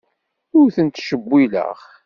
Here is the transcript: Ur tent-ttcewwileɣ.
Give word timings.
Ur 0.59 0.67
tent-ttcewwileɣ. 0.75 1.77